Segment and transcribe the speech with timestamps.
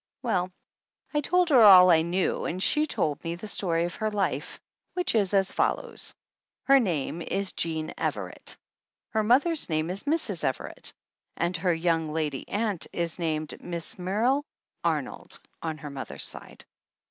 [0.23, 0.51] Well,
[1.13, 4.59] I told her all I knew and she told me the story of her life,
[4.95, 6.15] which is as follows:
[6.63, 8.57] Her name is Jean Everett,
[9.09, 10.43] her mother's name is Mrs.
[10.43, 10.91] Everett
[11.37, 14.43] and her young lady aunt is named Miss Merle
[14.83, 16.65] Arnold on her mother's side.